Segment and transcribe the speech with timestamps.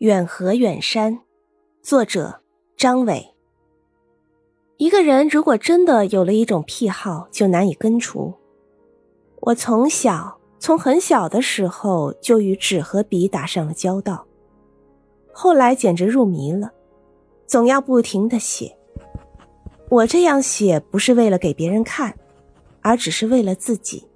[0.00, 1.20] 远河远山，
[1.82, 2.42] 作者
[2.76, 3.34] 张伟。
[4.76, 8.34] 一个人如果真的有了一种癖好，就难以根除。
[9.40, 14.26] 我从小从很小的时候就与纸和笔打上了交道，
[15.32, 16.70] 后来简直入迷了，
[17.46, 18.76] 总要不停的写。
[19.88, 22.14] 我这样写不是为了给别人看，
[22.82, 24.06] 而只是为了自己。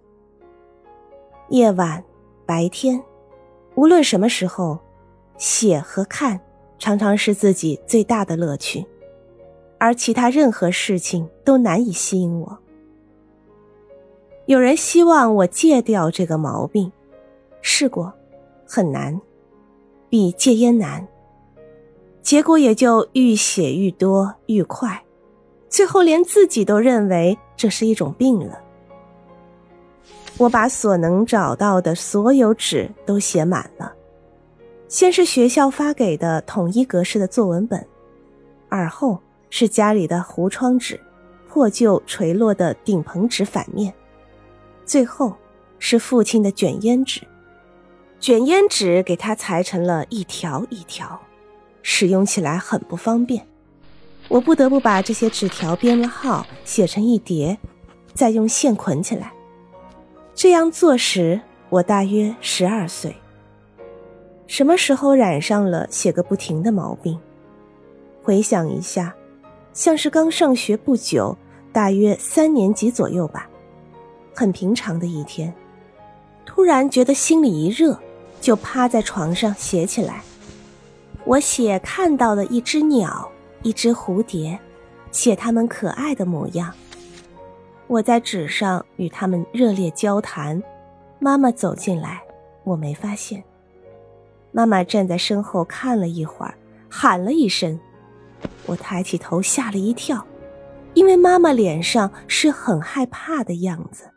[1.49, 2.05] 夜晚，
[2.45, 3.03] 白天。
[3.77, 4.79] 无论什么时候，
[5.41, 6.39] 写和看
[6.79, 8.87] 常常是自己最大的乐趣，
[9.79, 12.59] 而其他任何事情都难以吸引我。
[14.45, 16.93] 有人希望我戒掉这个毛病，
[17.63, 18.13] 试过，
[18.67, 19.19] 很难，
[20.11, 21.09] 比戒烟难。
[22.21, 25.03] 结果也就愈写愈多愈快，
[25.71, 28.61] 最后连自己都认为这是一种病了。
[30.37, 33.95] 我把所能找到的所有纸都写满了，
[34.91, 37.87] 先是学校发给的统一格式的作文本，
[38.69, 41.01] 而后是家里的糊窗纸、
[41.49, 43.95] 破旧垂落的顶棚纸反面，
[44.85, 45.37] 最后
[45.79, 47.21] 是父亲的卷烟纸。
[48.19, 51.21] 卷烟纸给他裁成了一条一条，
[51.83, 53.47] 使用起来很不方便，
[54.27, 57.57] 我不得不把这些纸条编了号，写成一叠，
[58.13, 59.33] 再用线捆起来。
[60.35, 63.15] 这样做时，我大约十二岁。
[64.51, 67.17] 什么时候染上了写个不停的毛病？
[68.21, 69.15] 回想一下，
[69.73, 71.39] 像是刚上学不久，
[71.73, 73.49] 大约三年级左右吧。
[74.35, 75.55] 很平常的一天，
[76.45, 77.97] 突然觉得心里一热，
[78.41, 80.21] 就趴在床上写起来。
[81.23, 83.31] 我写看到了一只鸟，
[83.63, 84.59] 一只蝴蝶，
[85.13, 86.75] 写它们可爱的模样。
[87.87, 90.61] 我在纸上与他们热烈交谈，
[91.21, 92.21] 妈妈走进来，
[92.65, 93.45] 我没发现。
[94.53, 96.55] 妈妈站在身后看了一会儿，
[96.89, 97.79] 喊了一声，
[98.67, 100.27] 我抬起头吓了一跳，
[100.95, 104.11] 因为妈妈脸上是很害怕的样子。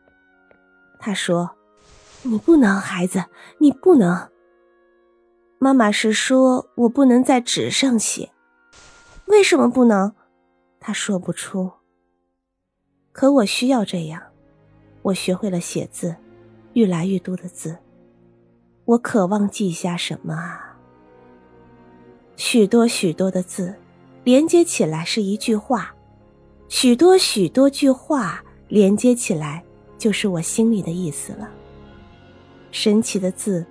[0.98, 1.50] 她说
[2.22, 3.24] ：“你不能，孩子，
[3.58, 4.28] 你不能。”
[5.58, 8.32] 妈妈是说我不能在纸上写，
[9.26, 10.14] 为什么不能？
[10.80, 11.72] 她说不出。
[13.12, 14.20] 可我需要这样，
[15.02, 16.16] 我学会了写字，
[16.72, 17.78] 愈来愈多的字。
[18.86, 20.76] 我渴望记下什么啊？
[22.36, 23.74] 许多许多的字，
[24.24, 25.94] 连接起来是一句话；
[26.68, 29.64] 许多许多句话连接起来，
[29.96, 31.48] 就是我心里的意思了。
[32.72, 33.64] 神奇的字，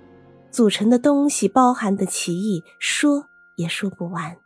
[0.50, 4.36] 组成的东西包含的奇异，说也说不完。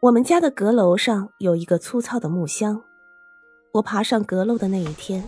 [0.00, 2.82] 我们家的阁楼上有一个粗糙的木箱。
[3.72, 5.26] 我爬上阁楼的那一天，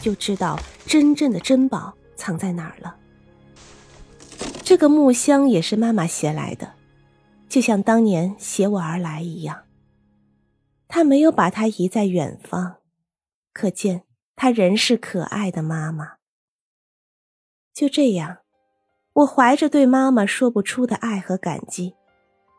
[0.00, 2.94] 就知道真正的珍宝藏在哪儿了。
[4.66, 6.72] 这个木箱也是妈妈携来的，
[7.48, 9.62] 就像当年携我而来一样。
[10.88, 12.78] 他没有把它移在远方，
[13.52, 14.02] 可见
[14.34, 16.14] 他仍是可爱的妈妈。
[17.72, 18.38] 就这样，
[19.12, 21.94] 我怀着对妈妈说不出的爱和感激，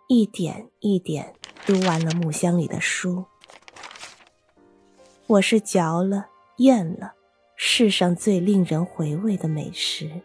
[0.07, 1.33] 一点一点
[1.65, 3.25] 读完了木箱里的书。
[5.27, 6.27] 我是嚼了
[6.59, 7.15] 咽了
[7.57, 10.21] 世上最令人回味的美食。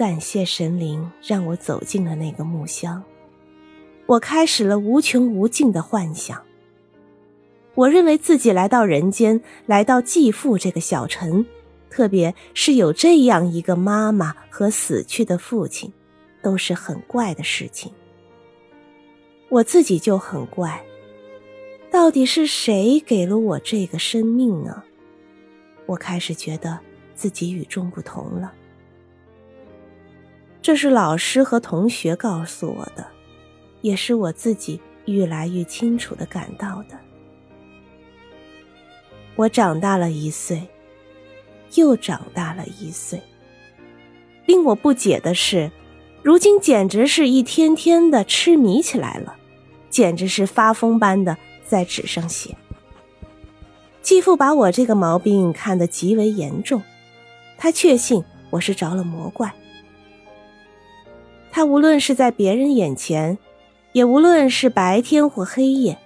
[0.00, 3.04] 感谢神灵让我走进了那个木箱，
[4.06, 6.42] 我开始了无穷无尽的幻想。
[7.74, 11.44] 我认为自己来到人间，来到继父这个小城，
[11.90, 15.92] 特别是有这样一个妈妈和死去的父亲，
[16.40, 17.92] 都是很怪的事情。
[19.50, 20.82] 我自己就很怪。
[21.90, 24.82] 到底是谁给了我这个生命呢？
[25.84, 26.80] 我开始觉得
[27.14, 28.54] 自己与众不同了。
[30.62, 33.06] 这是老师和同学告诉我的，
[33.80, 36.98] 也是我自己越来越清楚的感到的。
[39.36, 40.68] 我长大了一岁，
[41.74, 43.20] 又长大了一岁。
[44.46, 45.70] 令我不解的是，
[46.22, 49.36] 如今简直是一天天的痴迷起来了，
[49.88, 51.36] 简直是发疯般的。
[51.64, 52.56] 在纸上写。
[54.02, 56.82] 继父把我这个毛病看得极为严重，
[57.56, 59.54] 他确信我是着了魔怪。
[61.52, 63.36] 他无论是在别人眼前，
[63.92, 65.98] 也无论是白天或黑夜，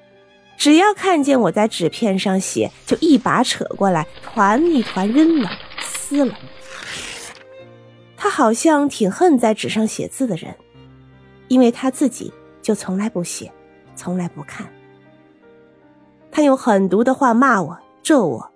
[0.57, 5.51] 只要看见我在纸片上写，就一把扯过来，团一团扔了，
[5.81, 6.35] 撕了。
[8.17, 10.55] 他好像挺恨在纸上写字的人，
[11.49, 12.33] 因为他自己
[12.63, 13.53] 就从来不写，
[13.95, 14.67] 从来不看。
[16.31, 18.51] 他用狠毒的话骂我、咒我，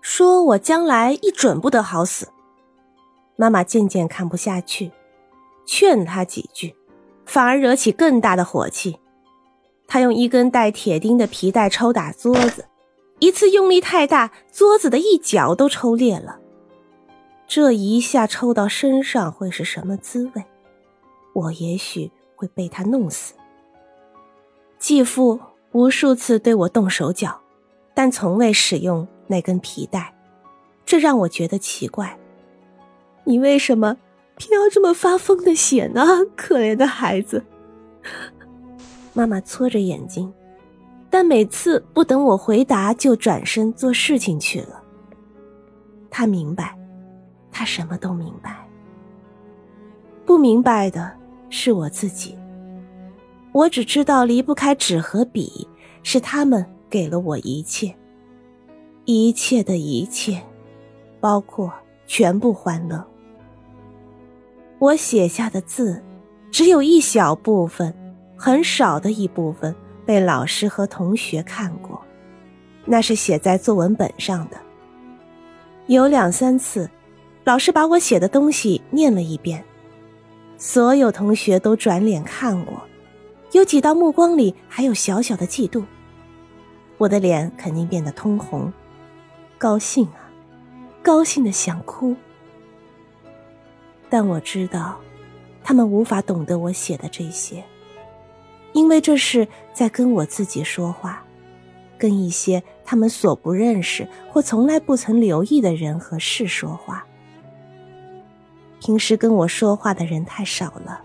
[0.00, 2.28] 说我将来一准不得好死。
[3.36, 4.92] 妈妈渐渐看不下去，
[5.70, 6.74] 劝他几句，
[7.24, 8.98] 反而惹起更大的火气。
[9.86, 12.66] 他用一根带铁钉的皮带抽打桌子，
[13.20, 16.40] 一次用力太大，桌子的一角都抽裂了。
[17.46, 20.44] 这一下抽到身上会是什么滋味？
[21.34, 23.34] 我也许会被他弄死。
[24.80, 25.38] 继父
[25.70, 27.40] 无数次对我动手脚，
[27.94, 30.12] 但从未使用那根皮带，
[30.84, 32.18] 这让我觉得奇怪。
[33.22, 33.96] 你为什么
[34.40, 36.02] 偏要这么发疯的写呢？
[36.34, 37.44] 可怜的孩子。
[39.12, 40.32] 妈妈搓着眼睛，
[41.10, 44.82] 但每次不等我回答，就转身做事情去了。
[46.08, 46.74] 他明白，
[47.52, 48.66] 他什么都明白。
[50.24, 51.12] 不明白的
[51.50, 52.34] 是我自己。
[53.52, 55.68] 我只知道离不开纸和笔，
[56.02, 57.94] 是他们给了我一切，
[59.04, 60.40] 一切的一切，
[61.20, 61.70] 包括
[62.06, 63.04] 全部欢乐。
[64.80, 66.02] 我写下的字，
[66.50, 67.94] 只有一小部分，
[68.34, 72.00] 很少的一部分被老师和同学看过，
[72.86, 74.56] 那是写在作文本上的。
[75.86, 76.88] 有两三次，
[77.44, 79.62] 老师把我写的东西念了一遍，
[80.56, 82.82] 所有同学都转脸看我，
[83.52, 85.84] 有几道目光里还有小小的嫉妒。
[86.96, 88.72] 我的脸肯定变得通红，
[89.58, 90.24] 高兴啊，
[91.02, 92.16] 高兴的想哭。
[94.10, 94.98] 但我知道，
[95.62, 97.64] 他们无法懂得我写的这些，
[98.72, 101.22] 因为这是在跟我自己说话，
[101.96, 107.06] 跟一些他们所不认识或从来不曾留意的人和事说话。
[108.80, 111.02] 平时跟我说话的人太少了，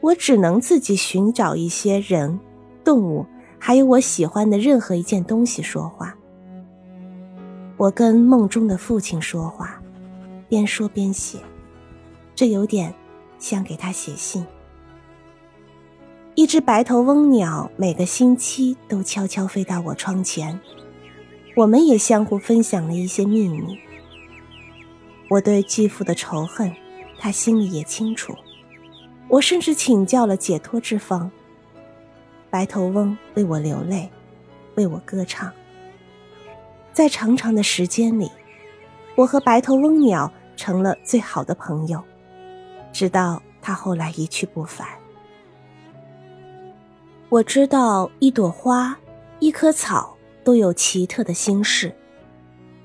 [0.00, 2.38] 我只能自己寻找一些人、
[2.84, 3.24] 动物，
[3.58, 6.14] 还有我喜欢的任何一件东西说话。
[7.76, 9.80] 我跟梦中的父亲说话，
[10.48, 11.38] 边说边写。
[12.40, 12.94] 这有点
[13.38, 14.46] 像给他写信。
[16.34, 20.58] 一只白头翁鸟每个星期都悄悄飞到我窗前，
[21.54, 23.78] 我们也相互分享了一些秘密。
[25.28, 26.74] 我对继父的仇恨，
[27.18, 28.34] 他心里也清楚。
[29.28, 31.30] 我甚至请教了解脱之方。
[32.48, 34.10] 白头翁为我流泪，
[34.76, 35.52] 为我歌唱。
[36.90, 38.30] 在长长的时间里，
[39.14, 42.02] 我和白头翁鸟成了最好的朋友。
[42.92, 44.86] 直到他后来一去不返。
[47.28, 48.98] 我知道一朵花、
[49.38, 51.94] 一棵草都有奇特的心事。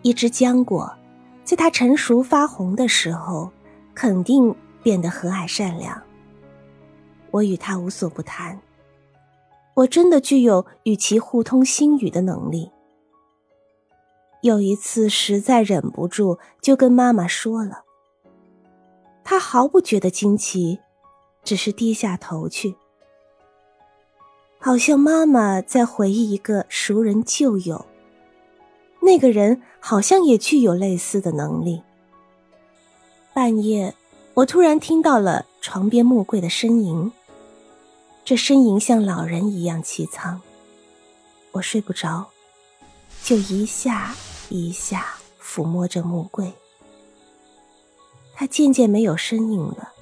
[0.04, 0.96] 一只浆果，
[1.44, 3.50] 在它成熟发红的时候，
[3.96, 6.00] 肯定变得和蔼善良。
[7.32, 8.60] 我与它无所不谈。
[9.74, 12.72] 我真的具有与其互通心语的能力。
[14.42, 17.85] 有一次实在忍不住，就跟妈妈说了。
[19.28, 20.80] 他毫不觉得惊奇，
[21.44, 22.76] 只是低下头去，
[24.60, 27.88] 好像妈妈在回忆一个熟人旧友。
[29.02, 31.82] 那个人好像也具有类似的能力。
[33.34, 33.96] 半夜，
[34.36, 37.12] 我突然听到了床边木柜的呻吟，
[38.24, 40.40] 这呻吟像老人一样凄苍。
[41.52, 42.28] 我睡不着，
[43.24, 44.16] 就一下
[44.50, 46.54] 一下抚摸着木柜。
[48.36, 49.94] 它渐渐没有身影了。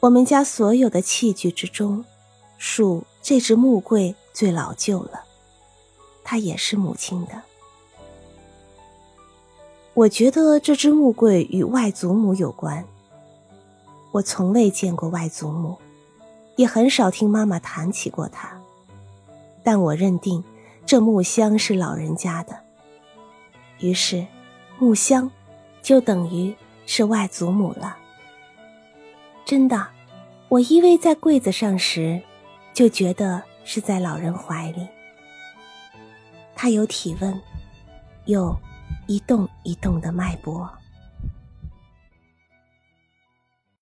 [0.00, 2.04] 我们家所有的器具之中，
[2.58, 5.24] 数这只木柜最老旧了，
[6.22, 7.40] 它也是母亲的。
[9.94, 12.84] 我觉得这只木柜与外祖母有关。
[14.12, 15.78] 我从未见过外祖母，
[16.56, 18.60] 也很少听妈妈谈起过她，
[19.62, 20.44] 但我认定
[20.84, 22.60] 这木箱是老人家的，
[23.78, 24.26] 于是
[24.78, 25.30] 木箱
[25.80, 26.54] 就等于。
[26.86, 27.96] 是外祖母了。
[29.44, 29.86] 真的，
[30.48, 32.22] 我依偎在柜子上时，
[32.72, 34.88] 就觉得是在老人怀里。
[36.54, 37.40] 他有体温，
[38.24, 38.56] 有
[39.06, 40.70] 一动一动的脉搏。